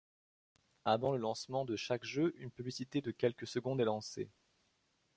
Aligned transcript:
Avant 0.83 1.11
le 1.11 1.19
lancement 1.19 1.63
de 1.63 1.75
chaque 1.75 2.05
jeu, 2.05 2.33
une 2.39 2.49
publicité 2.49 3.01
de 3.01 3.11
quelques 3.11 3.45
secondes 3.45 3.79
est 3.81 3.85
lancée. 3.85 4.31